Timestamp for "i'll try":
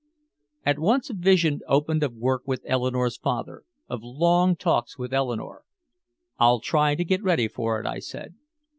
6.39-6.95